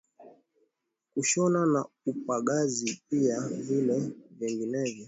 [1.13, 4.99] Kushona na upagazi, pia vile vyenginevyo